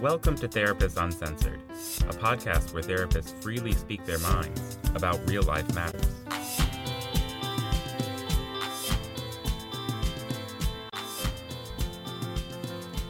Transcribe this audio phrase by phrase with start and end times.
[0.00, 5.74] Welcome to Therapists Uncensored, a podcast where therapists freely speak their minds about real life
[5.74, 6.06] matters.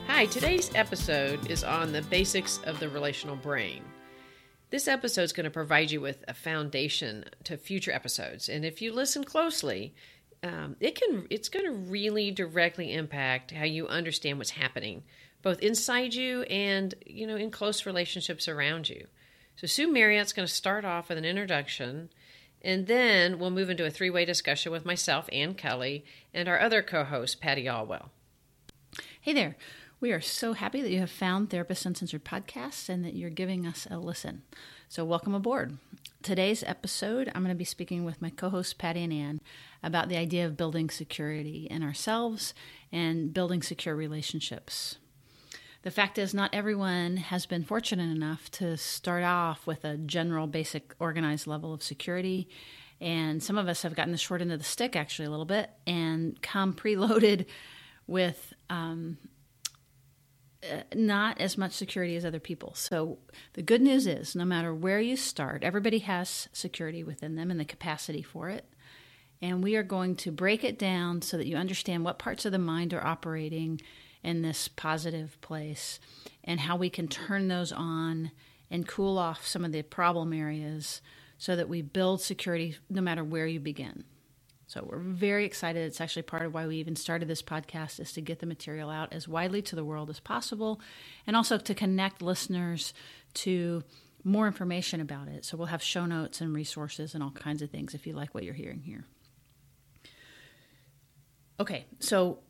[0.06, 3.84] Hi, today's episode is on the basics of the relational brain.
[4.70, 8.80] This episode is going to provide you with a foundation to future episodes, and if
[8.80, 9.94] you listen closely,
[10.42, 15.02] um, it can it's going to really directly impact how you understand what's happening
[15.42, 19.06] both inside you and you know in close relationships around you
[19.56, 22.08] so sue marriott's going to start off with an introduction
[22.62, 26.82] and then we'll move into a three-way discussion with myself ann kelly and our other
[26.82, 28.10] co-host patty alwell
[29.20, 29.56] hey there
[30.00, 33.66] we are so happy that you have found Therapist Uncensored Podcast and that you're giving
[33.66, 34.42] us a listen.
[34.88, 35.76] So, welcome aboard.
[36.22, 39.40] Today's episode, I'm going to be speaking with my co hosts, Patty and Ann,
[39.82, 42.54] about the idea of building security in ourselves
[42.92, 44.98] and building secure relationships.
[45.82, 50.46] The fact is, not everyone has been fortunate enough to start off with a general,
[50.46, 52.48] basic, organized level of security.
[53.00, 55.44] And some of us have gotten the short end of the stick, actually, a little
[55.44, 57.46] bit, and come preloaded
[58.08, 59.18] with um,
[60.64, 62.74] uh, not as much security as other people.
[62.74, 63.18] So
[63.52, 67.60] the good news is no matter where you start, everybody has security within them and
[67.60, 68.64] the capacity for it.
[69.40, 72.50] And we are going to break it down so that you understand what parts of
[72.50, 73.80] the mind are operating
[74.28, 75.98] in this positive place
[76.44, 78.30] and how we can turn those on
[78.70, 81.00] and cool off some of the problem areas
[81.38, 84.04] so that we build security no matter where you begin.
[84.66, 85.86] So we're very excited.
[85.86, 88.90] It's actually part of why we even started this podcast is to get the material
[88.90, 90.78] out as widely to the world as possible
[91.26, 92.92] and also to connect listeners
[93.32, 93.82] to
[94.24, 95.46] more information about it.
[95.46, 98.34] So we'll have show notes and resources and all kinds of things if you like
[98.34, 99.06] what you're hearing here.
[101.58, 102.40] Okay, so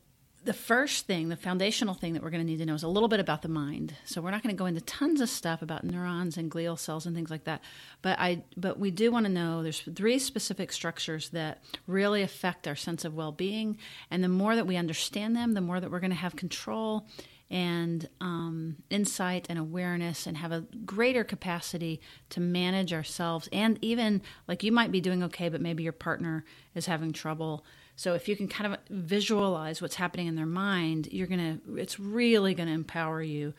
[0.45, 2.87] the first thing, the foundational thing that we're going to need to know is a
[2.87, 3.95] little bit about the mind.
[4.05, 7.05] So we're not going to go into tons of stuff about neurons and glial cells
[7.05, 7.61] and things like that.
[8.01, 12.67] But I but we do want to know there's three specific structures that really affect
[12.67, 13.77] our sense of well-being,
[14.09, 17.05] and the more that we understand them, the more that we're going to have control
[17.51, 21.99] and um, insight and awareness and have a greater capacity
[22.29, 26.45] to manage ourselves and even like you might be doing okay but maybe your partner
[26.75, 27.65] is having trouble
[27.99, 31.75] so if you can kind of visualize what's happening in their mind, you're going to
[31.75, 33.53] it's really going to empower you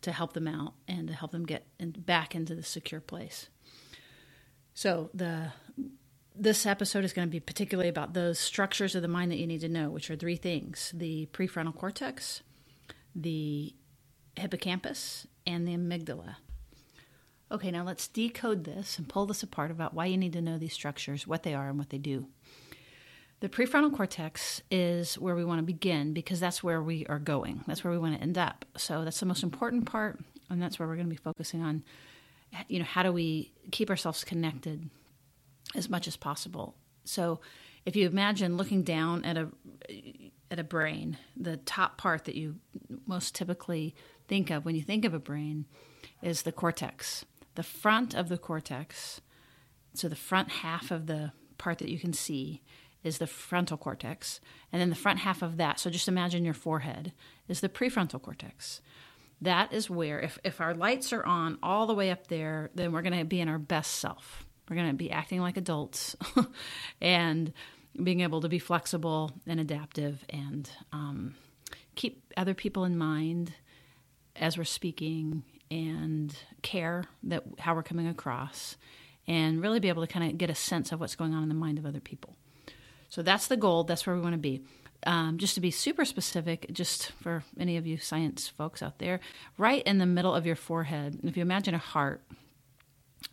[0.00, 3.50] to help them out and to help them get in, back into the secure place.
[4.72, 5.52] So the
[6.34, 9.46] this episode is going to be particularly about those structures of the mind that you
[9.46, 12.42] need to know, which are three things: the prefrontal cortex,
[13.14, 13.74] the
[14.36, 16.36] hippocampus, and the amygdala.
[17.50, 20.56] Okay, now let's decode this and pull this apart about why you need to know
[20.56, 22.28] these structures, what they are, and what they do.
[23.42, 27.64] The prefrontal cortex is where we want to begin because that's where we are going.
[27.66, 28.64] That's where we want to end up.
[28.76, 31.82] So that's the most important part, and that's where we're going to be focusing on.
[32.68, 34.88] You know, how do we keep ourselves connected
[35.74, 36.76] as much as possible?
[37.02, 37.40] So,
[37.84, 39.48] if you imagine looking down at a
[40.48, 42.60] at a brain, the top part that you
[43.06, 43.96] most typically
[44.28, 45.66] think of when you think of a brain
[46.22, 47.24] is the cortex.
[47.56, 49.20] The front of the cortex,
[49.94, 52.62] so the front half of the part that you can see
[53.04, 54.40] is the frontal cortex,
[54.72, 57.12] and then the front half of that, so just imagine your forehead,
[57.48, 58.80] is the prefrontal cortex.
[59.40, 62.92] That is where, if, if our lights are on all the way up there, then
[62.92, 64.46] we're going to be in our best self.
[64.70, 66.14] We're going to be acting like adults
[67.00, 67.52] and
[68.00, 71.34] being able to be flexible and adaptive and um,
[71.94, 73.52] keep other people in mind
[74.36, 78.76] as we're speaking and care that how we're coming across
[79.26, 81.48] and really be able to kind of get a sense of what's going on in
[81.48, 82.36] the mind of other people.
[83.12, 83.84] So that's the goal.
[83.84, 84.62] That's where we want to be.
[85.04, 89.20] Um, just to be super specific, just for any of you science folks out there,
[89.58, 92.22] right in the middle of your forehead, if you imagine a heart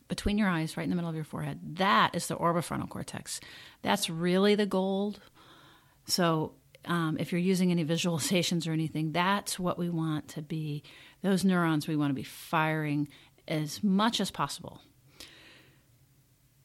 [0.10, 3.40] between your eyes, right in the middle of your forehead, that is the orbitofrontal cortex.
[3.82, 5.22] That's really the gold.
[6.08, 10.84] So um, if you're using any visualizations or anything, that's what we want to be.
[11.22, 13.08] Those neurons we want to be firing
[13.48, 14.82] as much as possible.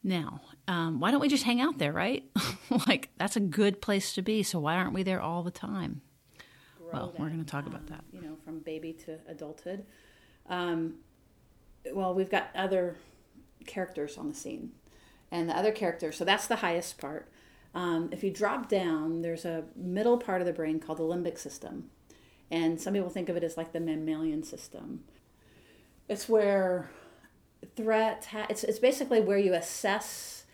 [0.07, 2.25] Now, um, why don't we just hang out there, right?
[2.87, 4.43] like, that's a good place to be.
[4.43, 6.03] So, why aren't we there all the time?
[6.79, 8.05] Grow well, that, we're going to talk um, about that.
[8.13, 9.87] You know, from baby to adulthood.
[10.47, 10.97] Um,
[11.93, 12.97] well, we've got other
[13.67, 14.73] characters on the scene.
[15.31, 17.29] And the other characters, so that's the highest part.
[17.75, 21.39] Um, if you drop down, there's a middle part of the brain called the limbic
[21.39, 21.91] system.
[22.51, 25.05] And some people think of it as like the mammalian system.
[26.09, 26.91] It's where
[27.77, 30.45] threat it's, it's basically where you assess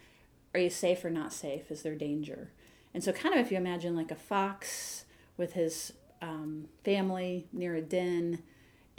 [0.55, 2.50] are you safe or not safe is there danger
[2.93, 5.05] and so kind of if you imagine like a fox
[5.37, 8.43] with his um, family near a den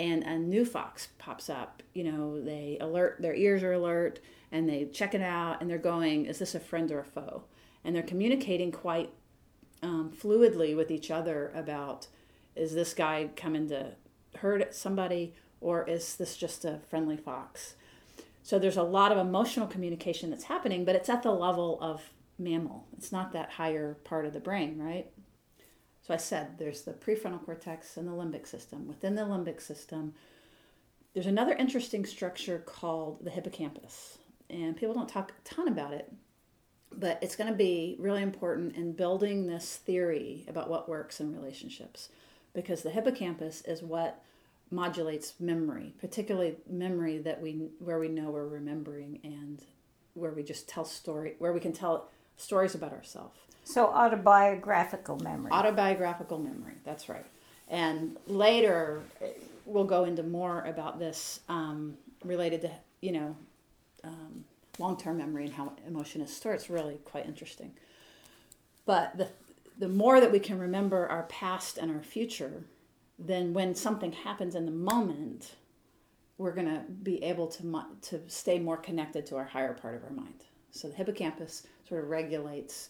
[0.01, 4.19] and a new fox pops up, you know, they alert, their ears are alert,
[4.51, 7.43] and they check it out, and they're going, is this a friend or a foe?
[7.83, 9.13] And they're communicating quite
[9.83, 12.07] um, fluidly with each other about,
[12.55, 13.91] is this guy coming to
[14.37, 17.75] hurt somebody, or is this just a friendly fox?
[18.43, 22.01] So there's a lot of emotional communication that's happening, but it's at the level of
[22.39, 22.87] mammal.
[22.97, 25.11] It's not that higher part of the brain, right?
[26.01, 28.87] So I said there's the prefrontal cortex and the limbic system.
[28.87, 30.13] Within the limbic system,
[31.13, 34.17] there's another interesting structure called the hippocampus.
[34.49, 36.11] And people don't talk a ton about it,
[36.91, 41.33] but it's going to be really important in building this theory about what works in
[41.33, 42.09] relationships
[42.53, 44.23] because the hippocampus is what
[44.71, 49.63] modulates memory, particularly memory that we where we know we're remembering and
[50.13, 53.37] where we just tell story where we can tell stories about ourselves.
[53.63, 55.51] So autobiographical memory.
[55.51, 56.73] Autobiographical memory.
[56.83, 57.25] That's right.
[57.69, 59.01] And later
[59.65, 62.71] we'll go into more about this um, related to
[63.01, 63.35] you know
[64.03, 64.45] um,
[64.79, 66.55] long-term memory and how emotion is stored.
[66.55, 67.71] It's really quite interesting.
[68.85, 69.27] But the
[69.77, 72.63] the more that we can remember our past and our future,
[73.27, 75.55] then when something happens in the moment,
[76.37, 80.03] we're going to be able to to stay more connected to our higher part of
[80.03, 80.45] our mind.
[80.71, 82.89] So the hippocampus sort of regulates,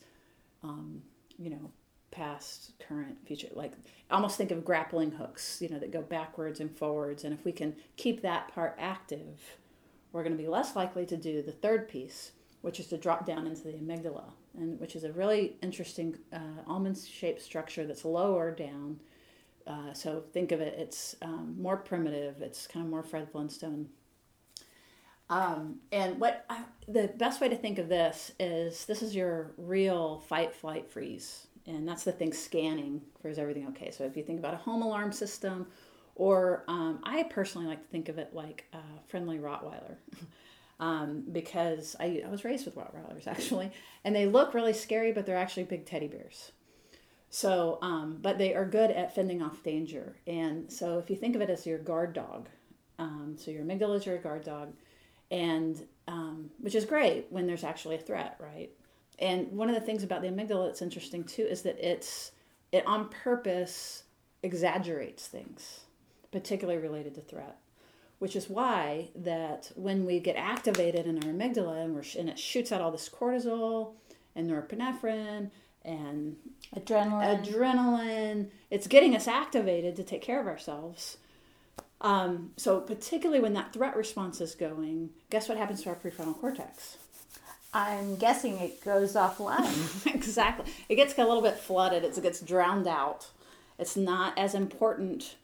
[0.64, 1.02] um,
[1.38, 1.72] you know,
[2.12, 3.48] past, current, future.
[3.54, 3.74] Like
[4.10, 7.24] almost think of grappling hooks, you know, that go backwards and forwards.
[7.24, 9.58] And if we can keep that part active,
[10.12, 12.32] we're going to be less likely to do the third piece,
[12.62, 16.62] which is to drop down into the amygdala, and which is a really interesting uh,
[16.68, 19.00] almond-shaped structure that's lower down
[19.72, 22.42] uh, so think of it, it's um, more primitive.
[22.42, 23.88] It's kind of more Fred Flintstone.
[25.30, 29.54] Um, and what I, the best way to think of this is this is your
[29.58, 31.48] real fight, flight, freeze.
[31.66, 33.92] And that's the thing scanning for is everything okay.
[33.92, 35.68] So if you think about a home alarm system,
[36.16, 39.96] or um, I personally like to think of it like a friendly Rottweiler.
[40.80, 43.72] Um, because I, I was raised with Rottweilers actually,
[44.04, 46.52] and they look really scary, but they're actually big teddy bears.
[47.34, 50.18] So, um, but they are good at fending off danger.
[50.28, 52.50] And so, if you think of it as your guard dog,
[53.00, 54.74] um, so your amygdala is your guard dog,
[55.32, 58.70] and um, which is great when there's actually a threat, right?
[59.18, 62.34] And one of the things about the amygdala that's interesting too is that it's
[62.74, 64.04] it on purpose
[64.44, 65.86] exaggerates things,
[66.34, 67.58] particularly related to threat.
[68.20, 72.38] Which is why that when we get activated in our amygdala and, we're, and it
[72.38, 73.94] shoots out all this cortisol
[74.36, 75.50] and norepinephrine
[75.84, 76.36] and
[76.76, 77.46] adrenaline.
[77.46, 78.48] Adrenaline.
[78.70, 81.18] It's getting us activated to take care of ourselves.
[82.02, 86.40] Um, so, particularly when that threat response is going, guess what happens to our prefrontal
[86.40, 86.98] cortex?
[87.74, 90.06] I'm guessing it goes offline.
[90.14, 90.72] exactly.
[90.90, 93.28] It gets a little bit flooded, it gets drowned out.
[93.78, 95.36] It's not as important,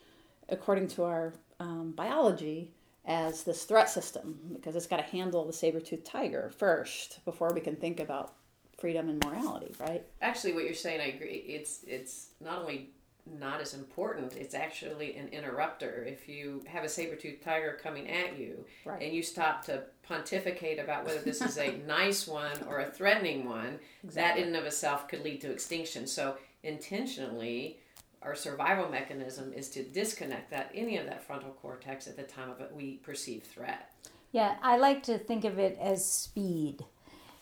[0.50, 2.72] according to our um, biology,
[3.07, 7.54] as this threat system because it's got to handle the saber toothed tiger first before
[7.54, 8.34] we can think about
[8.77, 10.03] freedom and morality, right?
[10.21, 11.44] Actually, what you're saying, I agree.
[11.47, 12.91] It's it's not only
[13.39, 16.06] not as important, it's actually an interrupter.
[16.07, 19.01] If you have a saber-toothed tiger coming at you right.
[19.01, 23.47] and you stop to pontificate about whether this is a nice one or a threatening
[23.50, 24.13] one, exactly.
[24.13, 26.07] that in and of itself could lead to extinction.
[26.07, 27.79] So intentionally,
[28.21, 32.50] our survival mechanism is to disconnect that any of that frontal cortex at the time
[32.50, 33.91] of it we perceive threat.
[34.31, 36.86] Yeah, I like to think of it as speed.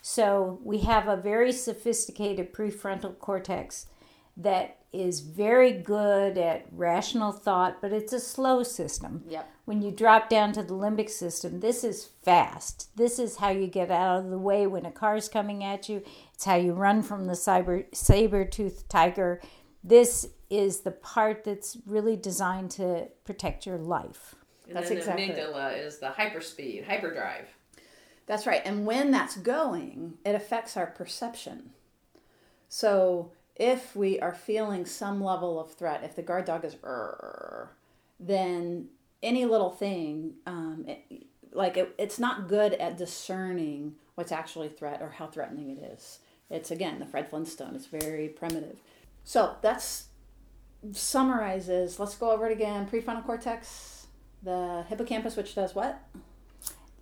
[0.08, 3.88] So we have a very sophisticated prefrontal cortex
[4.38, 9.24] that is very good at rational thought, but it's a slow system.
[9.28, 9.50] Yep.
[9.66, 12.96] When you drop down to the limbic system, this is fast.
[12.96, 16.04] This is how you get out of the way when a car's coming at you.
[16.36, 19.42] It's how you run from the cyber, saber-toothed tiger.
[19.84, 24.36] This is the part that's really designed to protect your life.
[24.68, 25.28] And that's then exactly.
[25.30, 27.55] The amygdala is the hyperspeed, hyperdrive.
[28.28, 28.62] That's right.
[28.66, 31.72] And when that's going, it affects our perception.
[32.70, 36.76] So if we are feeling some level of threat, if the guard dog is,
[38.20, 38.88] then
[39.22, 45.02] any little thing, um, it, like it, it's not good at discerning what's actually threat
[45.02, 46.20] or how threatening it is.
[46.50, 47.76] It's again the Fred Flintstone.
[47.76, 48.78] It's very primitive.
[49.24, 50.08] So that's
[50.92, 52.00] summarizes.
[52.00, 52.88] Let's go over it again.
[52.88, 54.08] Prefrontal cortex,
[54.44, 56.02] the hippocampus, which does what?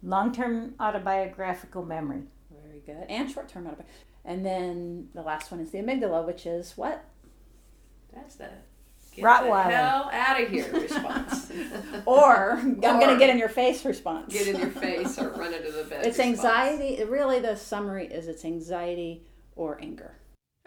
[0.04, 2.24] Long term autobiographical memory.
[2.52, 3.06] Very good.
[3.10, 4.10] And short term autobiographical.
[4.26, 7.04] And then the last one is the amygdala, which is what?
[8.14, 8.50] That's the
[9.16, 9.68] get Rottweiler.
[9.68, 11.52] the hell out of here response.
[12.06, 14.34] or I'm going to get in your face response.
[14.34, 16.06] Get in your face or run into the bed.
[16.06, 16.40] It's response.
[16.40, 17.04] anxiety.
[17.04, 20.16] Really, the summary is it's anxiety or anger.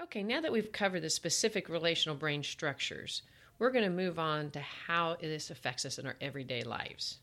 [0.01, 3.23] Okay, now that we've covered the specific relational brain structures,
[3.59, 7.19] we're going to move on to how this affects us in our everyday lives.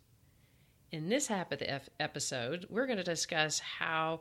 [0.94, 4.20] In this half of the episode, we're going to discuss how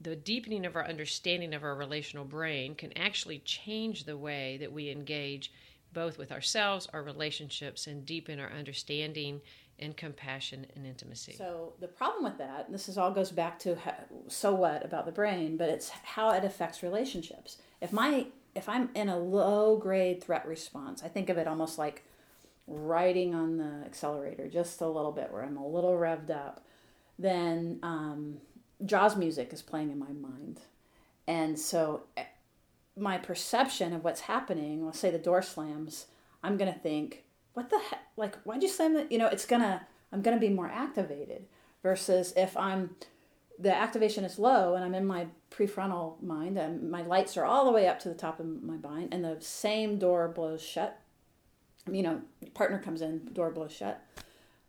[0.00, 4.72] the deepening of our understanding of our relational brain can actually change the way that
[4.72, 5.52] we engage
[5.92, 9.42] both with ourselves, our relationships, and deepen our understanding
[9.78, 11.34] and compassion and intimacy.
[11.36, 13.94] So the problem with that, and this is all goes back to how,
[14.26, 17.58] so what about the brain, but it's how it affects relationships.
[17.82, 21.76] If my if I'm in a low grade threat response, I think of it almost
[21.76, 22.02] like
[22.66, 26.64] riding on the accelerator just a little bit, where I'm a little revved up.
[27.18, 28.38] Then um,
[28.84, 30.60] Jaws music is playing in my mind,
[31.26, 32.24] and so eh,
[32.96, 34.84] my perception of what's happening.
[34.84, 36.06] Let's say the door slams.
[36.42, 38.02] I'm gonna think, what the heck?
[38.16, 39.10] Like, why'd you slam it?
[39.10, 39.86] You know, it's gonna.
[40.12, 41.46] I'm gonna be more activated
[41.82, 42.96] versus if I'm
[43.58, 47.64] the activation is low and I'm in my prefrontal mind and my lights are all
[47.64, 50.98] the way up to the top of my mind and the same door blows shut.
[51.90, 52.22] You know,
[52.54, 54.02] partner comes in, door blows shut.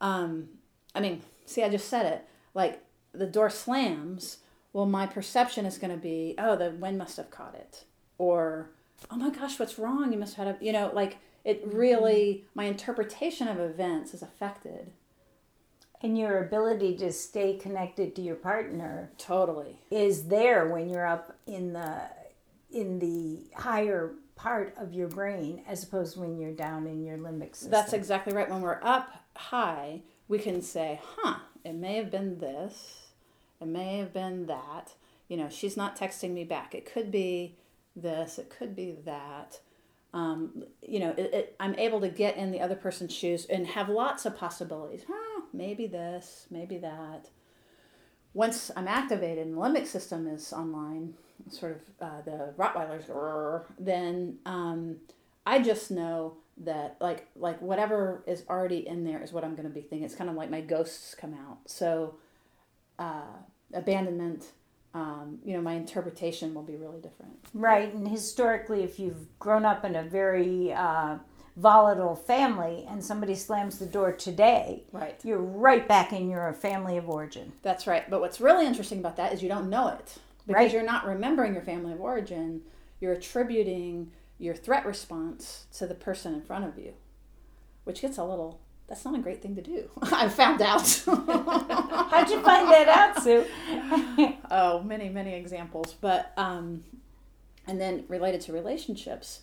[0.01, 0.49] Um,
[0.93, 2.27] I mean, see, I just said it.
[2.53, 4.37] Like the door slams.
[4.73, 7.85] Well, my perception is going to be, oh, the wind must have caught it,
[8.17, 8.71] or
[9.09, 10.11] oh my gosh, what's wrong?
[10.11, 14.21] You must have had a, you know, like it really, my interpretation of events is
[14.21, 14.91] affected
[16.01, 21.35] and your ability to stay connected to your partner totally is there when you're up
[21.47, 22.01] in the
[22.71, 27.55] in the higher part of your brain as opposed when you're down in your limbic
[27.55, 27.71] system.
[27.71, 28.49] That's exactly right.
[28.49, 33.11] When we're up high, we can say, "Huh, it may have been this.
[33.61, 34.93] It may have been that.
[35.27, 36.75] You know, she's not texting me back.
[36.75, 37.57] It could be
[37.95, 39.59] this, it could be that."
[40.13, 43.67] Um, you know, it, it, I'm able to get in the other person's shoes and
[43.67, 45.01] have lots of possibilities.
[45.05, 47.29] Huh, maybe this, maybe that.
[48.35, 51.15] Once I'm activated and the limbic system is online,
[51.49, 54.97] sort of uh, the Rottweilers, then um,
[55.45, 59.67] I just know that like like whatever is already in there is what I'm going
[59.67, 60.03] to be thinking.
[60.03, 61.59] It's kind of like my ghosts come out.
[61.65, 62.15] So
[62.99, 63.37] uh,
[63.73, 64.51] abandonment,
[64.93, 67.37] um, you know, my interpretation will be really different.
[67.53, 71.17] Right, and historically, if you've grown up in a very uh,
[71.55, 76.97] volatile family and somebody slams the door today, right, you're right back in your family
[76.97, 77.53] of origin.
[77.61, 78.09] That's right.
[78.09, 80.73] But what's really interesting about that is you don't know it because right.
[80.73, 82.61] you're not remembering your family of origin.
[82.99, 86.93] You're attributing your threat response to the person in front of you,
[87.85, 89.89] which gets a little that's not a great thing to do.
[90.03, 90.81] I found out.
[91.05, 93.45] How'd you find that out, Sue?
[94.51, 95.95] oh, many, many examples.
[95.99, 96.83] But, um,
[97.65, 99.41] and then related to relationships,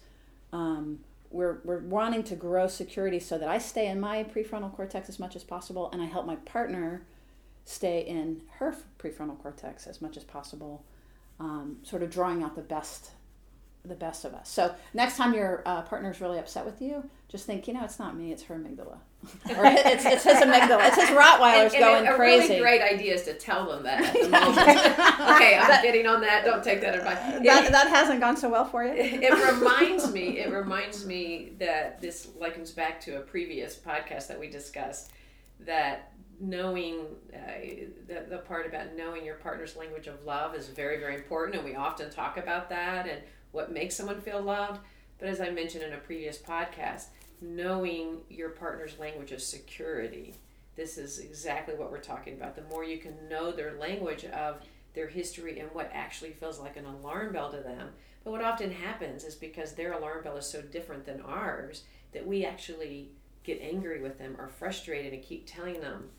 [0.53, 1.01] um,
[1.33, 5.19] we're, we're wanting to grow security so that I stay in my prefrontal cortex as
[5.19, 7.07] much as possible and I help my partner
[7.65, 10.85] stay in her prefrontal cortex as much as possible,
[11.39, 13.13] um, sort of drawing out the best
[13.85, 14.49] the best of us.
[14.49, 17.99] So next time your uh, partner's really upset with you, just think, you know, it's
[17.99, 18.99] not me, it's her amygdala.
[19.57, 20.87] or it's, it's his amygdala.
[20.89, 22.45] It's his Rottweiler's and, and going a, a crazy.
[22.45, 24.59] A really great idea is to tell them that at the moment.
[24.59, 26.45] okay, I'm that, getting on that.
[26.45, 27.19] Don't take that advice.
[27.19, 28.93] That, that hasn't gone so well for you?
[28.95, 34.39] it reminds me, it reminds me that this likens back to a previous podcast that
[34.39, 35.11] we discussed
[35.61, 37.39] that knowing uh,
[38.09, 41.57] the, the part about knowing your partner's language of love is very, very important.
[41.57, 44.81] And we often talk about that and what makes someone feel loved.
[45.19, 47.07] But as I mentioned in a previous podcast,
[47.43, 50.35] knowing your partner's language of security.
[50.77, 52.57] This is exactly what we're talking about.
[52.57, 54.63] The more you can know their language of
[54.95, 57.91] their history and what actually feels like an alarm bell to them.
[58.25, 61.83] But what often happens is because their alarm bell is so different than ours
[62.13, 63.11] that we actually
[63.43, 66.11] get angry with them or frustrated and keep telling them,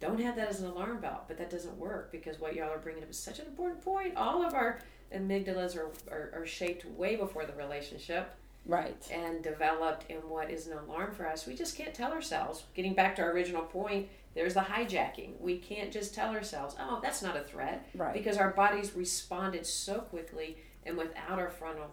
[0.00, 1.24] don't have that as an alarm bell.
[1.26, 4.16] But that doesn't work because what y'all are bringing up is such an important point.
[4.16, 4.80] All of our
[5.14, 8.34] amygdalas are, are, are shaped way before the relationship
[8.66, 9.08] right.
[9.10, 11.46] and developed in what is an alarm for us.
[11.46, 12.64] We just can't tell ourselves.
[12.74, 15.40] Getting back to our original point there's the hijacking.
[15.40, 18.14] We can't just tell ourselves oh that's not a threat right.
[18.14, 21.90] because our bodies responded so quickly and without our frontal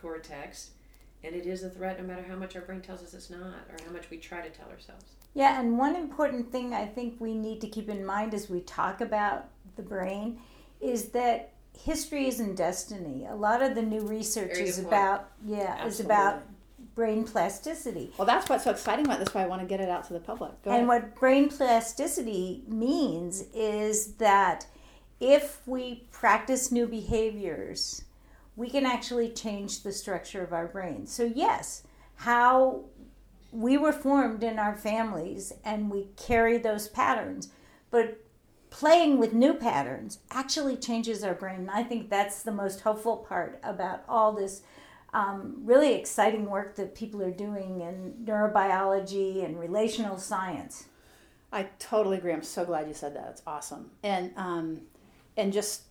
[0.00, 0.70] cortex
[1.22, 3.66] and it is a threat no matter how much our brain tells us it's not
[3.70, 5.04] or how much we try to tell ourselves.
[5.32, 8.60] Yeah and one important thing i think we need to keep in mind as we
[8.60, 10.38] talk about the brain
[10.80, 13.26] is that history isn't destiny.
[13.26, 15.88] A lot of the new research Very is about yeah Absolutely.
[15.88, 16.42] is about
[16.94, 18.12] brain plasticity.
[18.16, 19.34] Well, that's what's so exciting about this.
[19.34, 20.50] Why I want to get it out to the public.
[20.62, 20.88] Go and ahead.
[20.88, 24.66] what brain plasticity means is that
[25.20, 28.04] if we practice new behaviors,
[28.56, 31.06] we can actually change the structure of our brain.
[31.06, 31.82] So yes,
[32.16, 32.84] how
[33.52, 37.50] we were formed in our families and we carry those patterns,
[37.90, 38.23] but
[38.74, 41.70] playing with new patterns actually changes our brain.
[41.72, 44.62] I think that's the most hopeful part about all this
[45.12, 50.86] um, really exciting work that people are doing in neurobiology and relational science.
[51.52, 52.32] I totally agree.
[52.32, 53.28] I'm so glad you said that.
[53.30, 53.92] It's awesome.
[54.02, 54.80] And um,
[55.36, 55.82] and just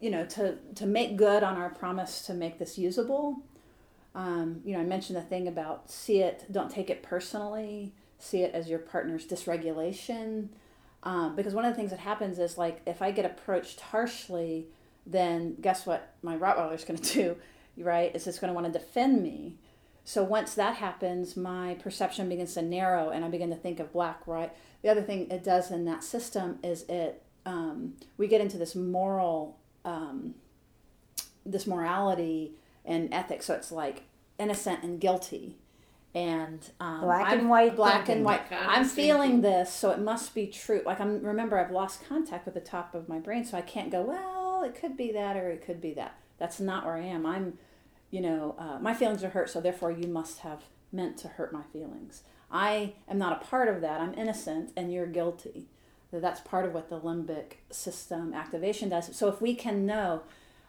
[0.00, 3.42] you know to to make good on our promise to make this usable.
[4.14, 7.92] Um, you know, I mentioned the thing about see it, don't take it personally.
[8.20, 10.50] See it as your partner's dysregulation.
[11.04, 14.66] Um, because one of the things that happens is like if I get approached harshly,
[15.06, 17.36] then guess what my Rottweiler is going to do,
[17.76, 18.14] right?
[18.14, 19.56] Is it's going to want to defend me.
[20.04, 23.92] So once that happens, my perception begins to narrow, and I begin to think of
[23.92, 24.52] black, right.
[24.82, 28.74] The other thing it does in that system is it um, we get into this
[28.74, 30.34] moral, um,
[31.44, 32.52] this morality
[32.84, 33.46] and ethics.
[33.46, 34.02] So it's like
[34.38, 35.56] innocent and guilty,
[36.14, 38.40] and um, Black I'm- and white black and white.
[38.52, 40.82] Of I'm feeling this, so it must be true.
[40.86, 43.90] Like I'm remember I've lost contact with the top of my brain, so I can't
[43.90, 44.02] go.
[44.02, 46.16] Well, it could be that, or it could be that.
[46.38, 47.26] That's not where I am.
[47.26, 47.58] I'm,
[48.10, 51.52] you know, uh, my feelings are hurt, so therefore you must have meant to hurt
[51.52, 52.22] my feelings.
[52.50, 54.00] I am not a part of that.
[54.00, 55.66] I'm innocent, and you're guilty.
[56.12, 59.16] So that's part of what the limbic system activation does.
[59.16, 60.22] So if we can know,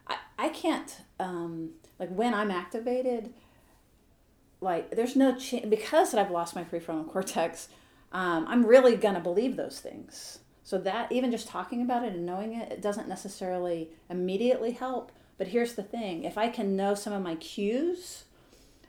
[0.08, 3.32] I, I can't um, like when I'm activated
[4.62, 7.70] like there's no chance because that I've lost my prefrontal cortex.
[8.12, 10.40] Um, I'm really gonna believe those things.
[10.64, 15.12] So that even just talking about it and knowing it, it doesn't necessarily immediately help.
[15.38, 18.24] But here's the thing: if I can know some of my cues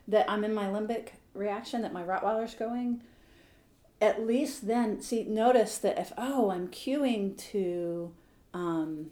[0.07, 3.01] that I'm in my limbic reaction, that my Rottweiler's going,
[4.01, 8.13] at least then see notice that if oh I'm cueing to
[8.53, 9.11] um,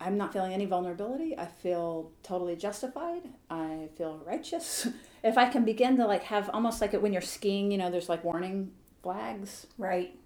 [0.00, 1.38] I'm not feeling any vulnerability.
[1.38, 3.22] I feel totally justified.
[3.50, 4.88] I feel righteous.
[5.22, 7.90] if I can begin to like have almost like it when you're skiing, you know,
[7.90, 9.66] there's like warning flags.
[9.76, 10.18] Right.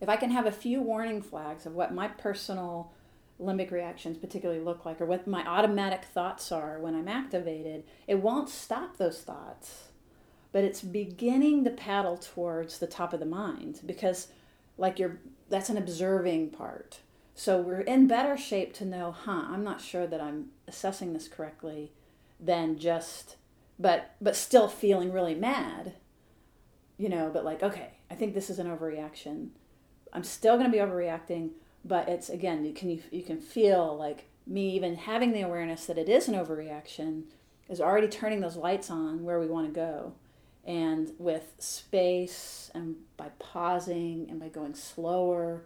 [0.00, 2.92] If I can have a few warning flags of what my personal
[3.40, 8.16] limbic reactions particularly look like or what my automatic thoughts are when I'm activated, it
[8.16, 9.88] won't stop those thoughts.
[10.52, 14.28] But it's beginning to paddle towards the top of the mind because
[14.76, 16.98] like you're that's an observing part.
[17.34, 21.28] So we're in better shape to know, huh, I'm not sure that I'm assessing this
[21.28, 21.92] correctly
[22.40, 23.36] than just
[23.78, 25.94] but but still feeling really mad.
[26.96, 29.48] You know, but like, okay, I think this is an overreaction.
[30.12, 31.50] I'm still going to be overreacting,
[31.84, 35.86] but it's again, you can you, you can feel like me even having the awareness
[35.86, 37.24] that it is an overreaction
[37.68, 40.12] is already turning those lights on where we want to go.
[40.66, 45.64] And with space and by pausing and by going slower,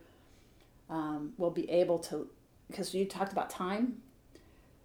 [0.89, 2.29] um, we'll be able to,
[2.69, 4.03] because you talked about time,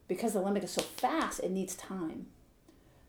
[0.08, 2.28] because the limbic is so fast, it needs time.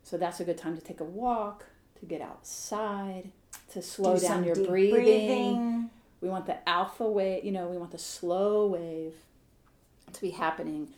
[0.03, 1.65] So that's a good time to take a walk,
[2.01, 3.31] to get outside,
[3.73, 4.91] to slow Do down your breathing.
[4.93, 5.91] breathing.
[6.21, 9.15] We want the alpha wave, you know, we want the slow wave
[10.13, 10.89] to be happening.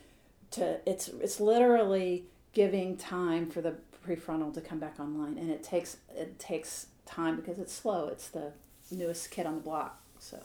[0.51, 3.75] To it's it's literally giving time for the
[4.07, 8.07] prefrontal to come back online, and it takes it takes time because it's slow.
[8.07, 8.53] It's the
[8.91, 10.39] newest kid on the block, so.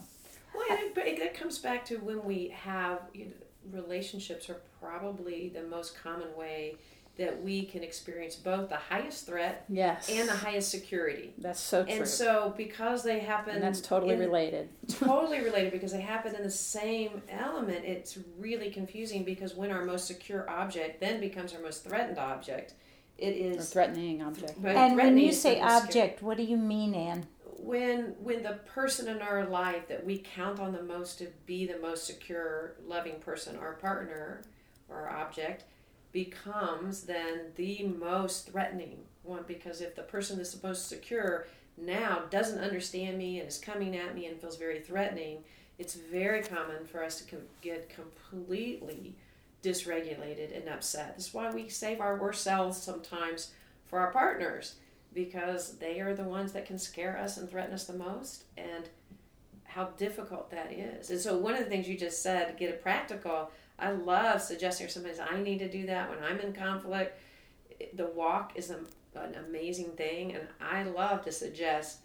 [0.55, 3.33] Well, and it, it, it comes back to when we have you know,
[3.81, 6.77] relationships are probably the most common way
[7.19, 10.09] that we can experience both the highest threat Yes.
[10.11, 11.35] and the highest security.
[11.37, 11.93] That's so true.
[11.95, 14.71] And so, because they happen, And that's totally in- related.
[14.89, 17.85] totally related because they happen in the same element.
[17.85, 22.75] It's really confusing because when our most secure object then becomes our most threatened object,
[23.19, 24.55] it is a threatening object.
[24.63, 25.85] but And when you say the most scary.
[26.07, 27.27] object, what do you mean, Ann?
[27.63, 31.67] When when the person in our life that we count on the most to be
[31.67, 34.43] the most secure loving person our partner
[34.89, 35.65] or our object
[36.13, 39.45] becomes then the most threatening one.
[39.47, 41.47] Because if the person that's supposed to secure
[41.79, 45.39] now doesn't understand me and is coming at me and feels very threatening
[45.79, 49.17] it's very common for us to com- get completely
[49.63, 51.15] dysregulated and upset.
[51.17, 53.53] That's why we save our worst selves sometimes
[53.87, 54.77] for our partners
[55.15, 58.89] because they are the ones that can scare us and threaten us the most and
[59.65, 61.11] how difficult that is.
[61.11, 64.89] And so one of the things you just said, get it practical, I love suggesting
[64.89, 67.19] sometimes I need to do that when I'm in conflict.
[67.95, 68.79] The walk is a,
[69.19, 72.01] an amazing thing and I love to suggest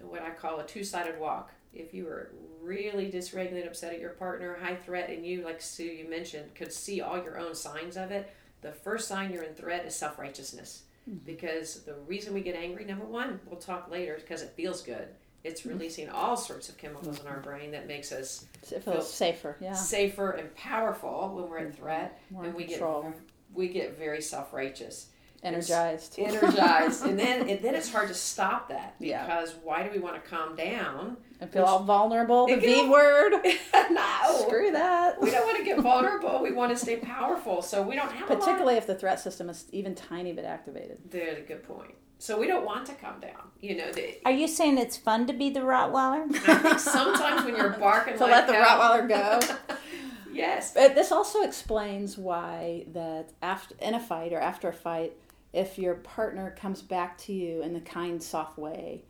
[0.00, 1.52] what I call a two-sided walk.
[1.72, 5.84] If you are really dysregulated, upset at your partner, high threat, and you, like Sue,
[5.84, 9.54] you mentioned, could see all your own signs of it, the first sign you're in
[9.54, 10.82] threat is self-righteousness
[11.24, 15.08] because the reason we get angry number one we'll talk later because it feels good
[15.44, 15.70] it's mm-hmm.
[15.70, 17.42] releasing all sorts of chemicals in our mm-hmm.
[17.42, 19.56] brain that makes us It feels safer.
[19.60, 19.74] Yeah.
[19.74, 21.82] safer and powerful when we're in mm-hmm.
[21.82, 23.02] threat More and we control.
[23.02, 23.20] get
[23.54, 25.06] we get very self-righteous
[25.42, 26.18] Energized.
[26.18, 29.24] energized, and then and then it's hard to stop that Yeah.
[29.24, 31.16] because why do we want to calm down?
[31.40, 32.46] I feel all vulnerable.
[32.46, 33.32] The V can- word.
[33.90, 35.20] no, Screw that.
[35.20, 36.42] we don't want to get vulnerable.
[36.42, 38.40] We want to stay powerful, so we don't have a lot.
[38.40, 40.98] Particularly if the threat system is even tiny bit activated.
[41.10, 41.94] There's a good point.
[42.18, 43.50] So we don't want to come down.
[43.60, 46.24] You know, the, Are you saying it's fun to be the Rottweiler?
[46.48, 49.74] I think sometimes when you're barking To like let the hell- Rottweiler go.
[50.32, 50.72] yes.
[50.72, 55.12] But this also explains why that after in a fight or after a fight,
[55.52, 59.04] if your partner comes back to you in the kind, soft way,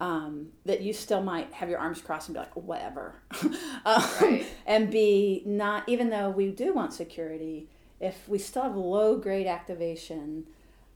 [0.00, 3.14] um, that you still might have your arms crossed and be like, whatever,
[3.84, 4.46] um, Right.
[4.66, 7.68] and be not even though we do want security,
[8.00, 10.46] if we still have low grade activation.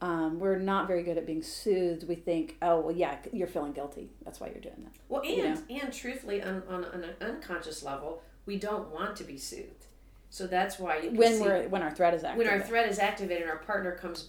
[0.03, 2.09] Um, we're not very good at being soothed.
[2.09, 4.09] We think, oh well, yeah, you're feeling guilty.
[4.25, 4.93] That's why you're doing that.
[5.11, 9.37] Well, and You and truthfully, on, on, an unconscious level, we don't want to be
[9.37, 9.85] soothed.
[10.31, 12.39] So that's why you When see- we're when our threat is active.
[12.39, 14.29] when our threat is activated and our partner comes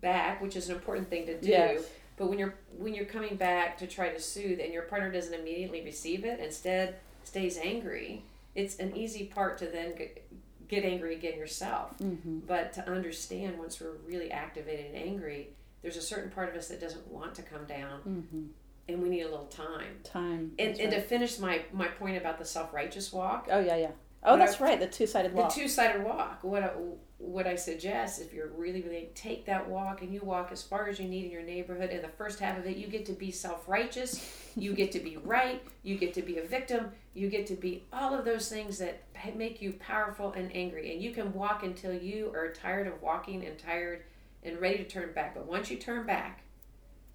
[0.00, 1.48] back, which is an important thing to do.
[1.48, 1.82] Yes.
[2.20, 5.32] But when you're when you're coming back to try to soothe and your partner doesn't
[5.32, 8.22] immediately receive it, instead stays angry,
[8.54, 10.28] it's an easy part to then get,
[10.68, 11.96] get angry again yourself.
[11.98, 12.40] Mm-hmm.
[12.40, 15.48] But to understand once we're really activated and angry,
[15.80, 18.42] there's a certain part of us that doesn't want to come down, Mm-hmm.
[18.88, 20.00] and we need a little time.
[20.04, 20.52] time.
[20.58, 23.76] And, That's and to finish my, my point about the self righteous walk, Oh yeah,
[23.76, 23.90] yeah.
[24.22, 24.80] Oh, What that's I- right.
[24.80, 25.54] The two-sided walk.
[25.54, 26.40] the two sided walk.
[26.44, 26.70] What I,
[27.18, 30.88] what I suggest, if you're really really take that walk and you walk as far
[30.88, 33.12] as you need in your neighborhood, and the first half of it, you get to
[33.12, 37.28] be self righteous, you get to be right, you get to be a victim, you
[37.28, 39.02] get to be all of those things that
[39.36, 43.44] make you powerful and angry, and you can walk until you are tired of walking
[43.44, 44.02] and tired
[44.42, 45.34] and ready to turn back.
[45.34, 46.42] But once you turn back,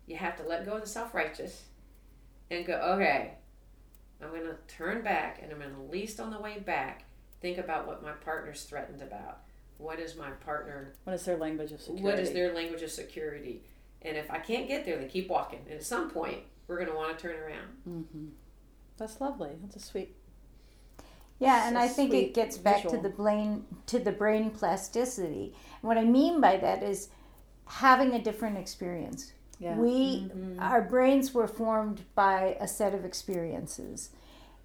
[0.08, 1.63] you have to let go of the self righteous
[2.52, 3.34] and go, okay,
[4.21, 7.04] I'm going to turn back and I'm going to, at least on the way back,
[7.41, 9.39] think about what my partner's threatened about.
[9.78, 12.04] What is my partner, what is their language of security?
[12.04, 13.63] what is their language of security?
[14.01, 15.60] And if I can't get there, then keep walking.
[15.69, 17.67] And at some point, we're going to want to turn around.
[17.88, 18.25] Mm-hmm.
[18.97, 19.51] That's lovely.
[19.62, 20.15] That's a sweet.
[21.39, 25.54] Yeah, and I think it gets back to the brain to the brain plasticity.
[25.82, 27.10] What I mean by that is
[27.65, 29.34] having a different experience.
[29.60, 29.76] Yeah.
[29.78, 30.60] We mm-hmm.
[30.60, 34.10] our brains were formed by a set of experiences.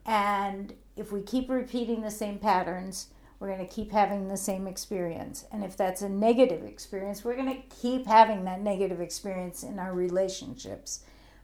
[0.06, 4.66] And if we keep repeating the same patterns, we're going to keep having the same
[4.66, 5.46] experience.
[5.50, 9.78] And if that's a negative experience, we're going to keep having that negative experience in
[9.78, 11.00] our relationships.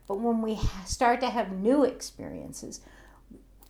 [0.06, 2.80] But when we start to have new experiences,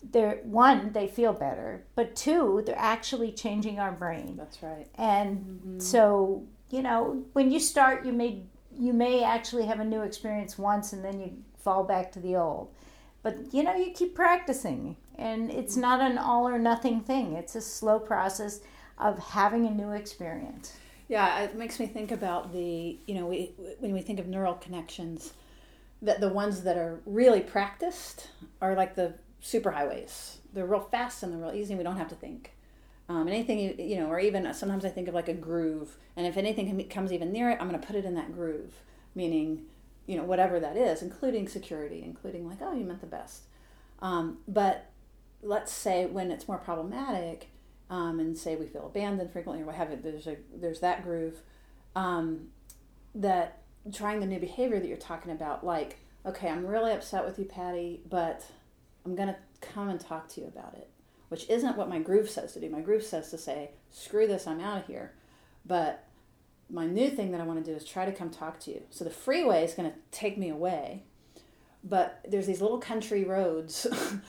[0.03, 4.37] they're one, they feel better, but two, they're actually changing our brain.
[4.37, 4.87] That's right.
[4.97, 5.79] And mm-hmm.
[5.81, 8.43] so, you know, when you start, you may
[8.79, 12.37] you may actually have a new experience once, and then you fall back to the
[12.37, 12.73] old.
[13.23, 15.83] But you know, you keep practicing, and it's mm-hmm.
[15.83, 17.35] not an all or nothing thing.
[17.35, 18.61] It's a slow process
[18.99, 20.77] of having a new experience.
[21.09, 24.55] Yeah, it makes me think about the you know we when we think of neural
[24.55, 25.33] connections,
[26.03, 30.37] that the ones that are really practiced are like the superhighways.
[30.53, 31.73] They're real fast and they're real easy.
[31.73, 32.53] and We don't have to think.
[33.09, 35.97] Um, and anything you, you know, or even sometimes I think of like a groove,
[36.17, 38.73] and if anything comes even near it, I'm going to put it in that groove,
[39.15, 39.63] meaning,
[40.07, 43.43] you know, whatever that is, including security, including like, oh, you meant the best.
[44.03, 44.91] Um, but
[45.41, 47.49] let's say when it's more problematic,
[47.89, 51.05] um, and say we feel abandoned frequently or what have you, there's a there's that
[51.05, 51.43] groove,
[51.95, 52.49] um,
[53.15, 57.39] that trying the new behavior that you're talking about, like, okay, I'm really upset with
[57.39, 58.45] you, Patty, but
[59.05, 60.91] I'm gonna come and talk to you about it
[61.29, 62.71] which isn't what my groove says to do.
[62.71, 65.13] My groove says to say, screw this, I'm out of here.
[65.65, 66.05] But
[66.71, 68.83] my new thing that I want to do is try to come talk to you.
[68.91, 71.03] So the freeway is going to take me away.
[71.85, 73.87] But there's these little country roads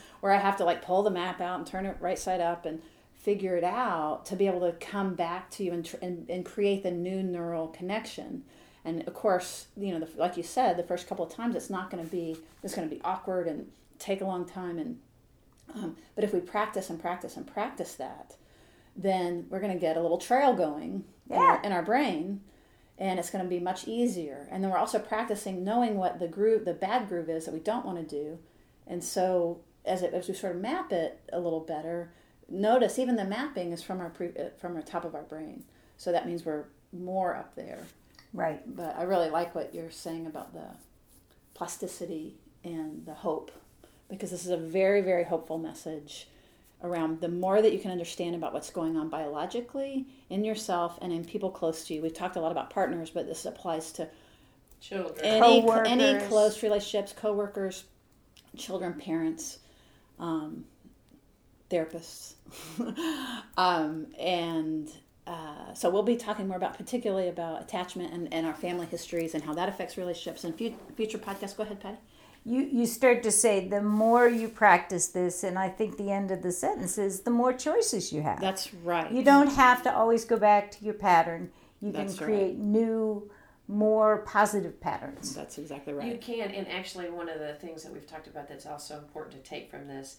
[0.20, 2.66] where I have to like pull the map out and turn it right side up
[2.66, 2.82] and
[3.16, 6.46] figure it out to be able to come back to you and, tr- and, and
[6.46, 8.44] create the new neural connection.
[8.86, 11.70] And of course, you know, the, like you said, the first couple of times it's
[11.70, 13.68] not going to be, it's going to be awkward and
[14.00, 15.00] take a long time and
[15.74, 18.36] um, but if we practice and practice and practice that,
[18.96, 22.42] then we're going to get a little trail going in, our, in our brain,
[22.98, 24.48] and it's going to be much easier.
[24.52, 27.60] And then we're also practicing knowing what the groove, the bad groove is that we
[27.60, 28.40] don't want to do.
[28.88, 32.12] And so as it, as we sort of map it a little better,
[32.50, 35.64] notice even the mapping is from our pre, uh, from the top of our brain.
[35.98, 37.80] So that means we're more up there.
[38.34, 38.62] Right.
[38.76, 40.66] But I really like what you're saying about the
[41.54, 43.52] plasticity and the hope
[44.10, 46.28] because this is a very, very hopeful message
[46.84, 51.12] around the more that you can understand about what's going on biologically in yourself and
[51.12, 52.02] in people close to you.
[52.02, 54.08] We've talked a lot about partners, but this applies to
[54.80, 55.26] Children.
[55.26, 57.86] any any close relationships, coworkers,
[58.56, 59.58] children, parents,
[60.20, 60.66] um,
[61.72, 62.36] therapists,
[63.58, 64.90] um, and
[65.26, 69.34] uh, so we'll be talking more about particularly about attachment and, and our family histories
[69.34, 71.58] and how that affects relationships in fu- future podcasts.
[71.58, 71.98] Go ahead, Patty.
[72.48, 76.32] You, you start to say the more you practice this, and I think the end
[76.32, 78.40] of the sentence is the more choices you have.
[78.40, 79.12] That's right.
[79.12, 81.52] You don't have to always go back to your pattern.
[81.82, 82.34] You That's can right.
[82.34, 83.30] create new,
[83.68, 85.36] more positive patterns.
[85.36, 86.08] That's exactly right.
[86.08, 89.44] You can, and actually, one of the things that we've talked about that's also important
[89.44, 90.18] to take from this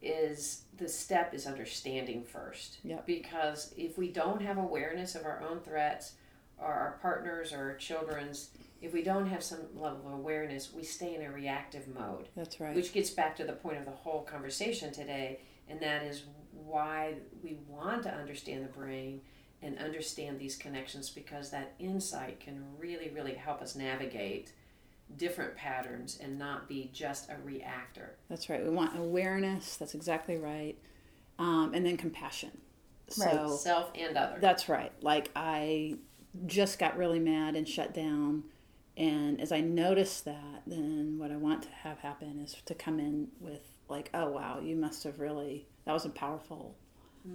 [0.00, 2.78] is the step is understanding first.
[2.84, 3.06] Yep.
[3.06, 6.12] Because if we don't have awareness of our own threats,
[6.58, 10.82] or our partners or our children's, if we don't have some level of awareness, we
[10.82, 12.28] stay in a reactive mode.
[12.36, 12.74] That's right.
[12.74, 17.14] Which gets back to the point of the whole conversation today, and that is why
[17.42, 19.20] we want to understand the brain
[19.62, 24.52] and understand these connections because that insight can really, really help us navigate
[25.16, 28.16] different patterns and not be just a reactor.
[28.28, 28.62] That's right.
[28.62, 29.76] We want awareness.
[29.76, 30.76] That's exactly right.
[31.38, 32.50] Um, and then compassion.
[33.18, 33.30] Right.
[33.30, 34.38] So Self and other.
[34.40, 34.92] that's right.
[35.00, 35.96] Like I
[36.46, 38.44] just got really mad and shut down.
[38.96, 42.98] And as I notice that, then what I want to have happen is to come
[42.98, 46.76] in with like, oh wow, you must have really that was a powerful.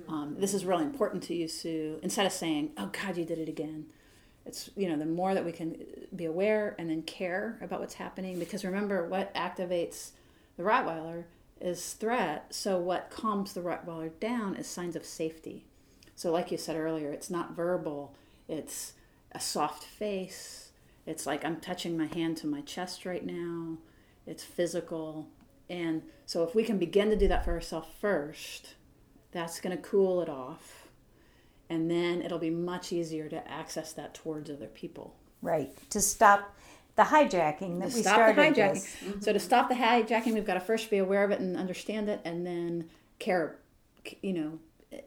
[0.08, 2.00] Um, this is really important to you, Sue.
[2.02, 3.88] Instead of saying, "Oh God, you did it again,"
[4.46, 5.76] it's you know the more that we can
[6.16, 8.40] be aware and then care about what's happening.
[8.40, 10.12] Because remember, what activates
[10.58, 11.26] the Rottweiler
[11.60, 12.54] is threat.
[12.54, 15.66] So what calms the Rottweiler down is signs of safety.
[16.16, 18.16] So, like you said earlier, it's not verbal,
[18.48, 18.94] it's
[19.32, 20.71] a soft face.
[21.06, 23.78] It's like I'm touching my hand to my chest right now.
[24.26, 25.28] It's physical.
[25.70, 28.76] And so, if we can begin to do that for ourselves first,
[29.32, 30.88] that's going to cool it off.
[31.70, 35.16] And then it'll be much easier to access that towards other people.
[35.42, 35.72] Right.
[35.92, 36.54] To stop
[36.98, 38.74] the hijacking that To we stop started the hijacking.
[38.74, 39.26] this.
[39.26, 42.10] So to stop the hijacking, we've got to first be aware of it and understand
[42.10, 43.58] it, and then care.
[44.22, 44.60] You know,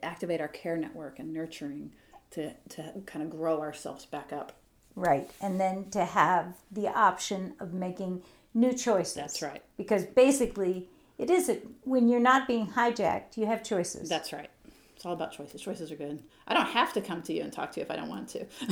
[0.02, 1.92] activate our care network and nurturing
[2.30, 4.56] to to kind of grow ourselves back up.
[4.96, 5.30] Right.
[5.40, 8.22] And then to have the option of making
[8.54, 9.14] new choices.
[9.14, 9.62] That's right.
[9.76, 14.08] Because basically, it is a, when you're not being hijacked, you have choices.
[14.08, 14.50] That's right.
[14.96, 15.60] It's all about choices.
[15.60, 16.22] Choices are good.
[16.46, 18.28] I don't have to come to you and talk to you if I don't want
[18.28, 18.46] to,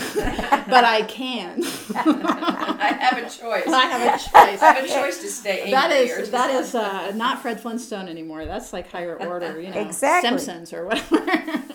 [0.71, 1.63] but I can.
[1.95, 3.67] I have a choice.
[3.67, 4.63] I have a choice.
[4.63, 7.09] I have a choice to stay angry That or is to that stop.
[7.09, 8.45] is uh, not Fred Flintstone anymore.
[8.47, 10.29] That's like higher order, you know, Exactly.
[10.31, 11.63] Simpsons or whatever.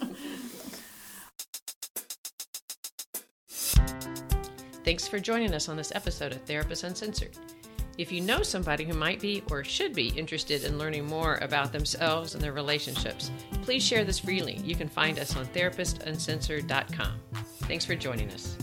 [4.87, 7.37] Thanks for joining us on this episode of Therapist Uncensored.
[7.97, 11.73] If you know somebody who might be or should be interested in learning more about
[11.73, 13.29] themselves and their relationships,
[13.63, 14.61] please share this freely.
[14.63, 17.19] You can find us on therapistuncensored.com.
[17.63, 18.55] Thanks for joining us.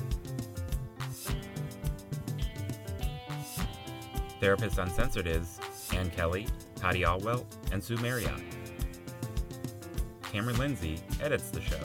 [4.41, 5.61] Therapist Uncensored is
[5.93, 6.47] Ann Kelly,
[6.81, 8.41] Patty Alwell, and Sue Marriott.
[10.23, 11.81] Cameron Lindsay edits the show.